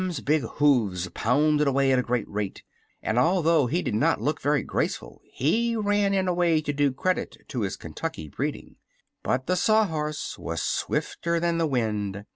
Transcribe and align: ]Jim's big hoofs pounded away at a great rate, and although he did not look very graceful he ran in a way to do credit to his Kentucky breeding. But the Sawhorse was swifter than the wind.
]Jim's 0.01 0.19
big 0.21 0.41
hoofs 0.55 1.07
pounded 1.13 1.67
away 1.67 1.91
at 1.91 1.99
a 1.99 2.01
great 2.01 2.27
rate, 2.27 2.63
and 3.03 3.19
although 3.19 3.67
he 3.67 3.83
did 3.83 3.93
not 3.93 4.19
look 4.19 4.41
very 4.41 4.63
graceful 4.63 5.21
he 5.31 5.75
ran 5.75 6.11
in 6.11 6.27
a 6.27 6.33
way 6.33 6.59
to 6.59 6.73
do 6.73 6.91
credit 6.91 7.37
to 7.47 7.61
his 7.61 7.77
Kentucky 7.77 8.27
breeding. 8.27 8.77
But 9.21 9.45
the 9.45 9.55
Sawhorse 9.55 10.39
was 10.39 10.63
swifter 10.63 11.39
than 11.39 11.59
the 11.59 11.67
wind. 11.67 12.25